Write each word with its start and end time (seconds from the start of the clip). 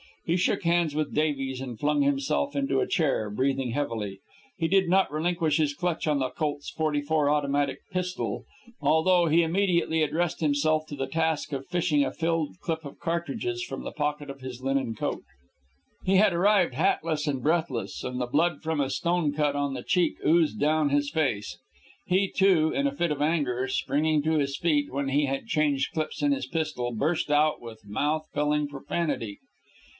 He 0.25 0.37
shook 0.37 0.63
hands 0.63 0.95
with 0.95 1.13
Davies 1.13 1.61
and 1.61 1.77
flung 1.79 2.01
himself 2.01 2.55
into 2.55 2.79
a 2.79 2.87
chair, 2.87 3.29
breathing 3.29 3.71
heavily. 3.71 4.19
He 4.57 4.67
did 4.67 4.87
not 4.89 5.11
relinquish 5.11 5.57
his 5.57 5.73
clutch 5.73 6.07
on 6.07 6.19
the 6.19 6.29
Colt's 6.29 6.71
44 6.71 7.29
automatic 7.29 7.79
pistol, 7.91 8.45
although 8.81 9.27
he 9.27 9.43
immediately 9.43 10.01
addressed 10.01 10.39
himself 10.39 10.87
to 10.87 10.95
the 10.95 11.05
task 11.05 11.51
of 11.53 11.67
fishing 11.67 12.03
a 12.05 12.11
filled 12.13 12.55
clip 12.61 12.85
of 12.85 12.97
cartridges 12.99 13.63
from 13.63 13.83
the 13.83 13.91
pocket 13.91 14.29
of 14.29 14.41
his 14.41 14.61
linen 14.63 14.95
coat. 14.95 15.21
He 16.05 16.15
had 16.15 16.33
arrived 16.33 16.75
hatless 16.75 17.27
and 17.27 17.43
breathless, 17.43 18.03
and 18.03 18.19
the 18.19 18.27
blood 18.27 18.63
from 18.63 18.79
a 18.79 18.89
stone 18.89 19.33
cut 19.33 19.55
on 19.55 19.73
the 19.73 19.83
cheek 19.83 20.15
oozed 20.25 20.59
down 20.59 20.89
his 20.89 21.11
face. 21.11 21.59
He, 22.07 22.27
too, 22.31 22.71
in 22.71 22.87
a 22.87 22.95
fit 22.95 23.11
of 23.11 23.21
anger, 23.21 23.67
springing 23.67 24.23
to 24.23 24.39
his 24.39 24.57
feet 24.57 24.91
when 24.91 25.09
he 25.09 25.25
had 25.25 25.45
changed 25.47 25.93
clips 25.93 26.21
in 26.23 26.31
his 26.31 26.47
pistol, 26.47 26.91
burst 26.91 27.29
out 27.29 27.61
with 27.61 27.85
mouth 27.85 28.25
filling 28.33 28.67
profanity. 28.67 29.39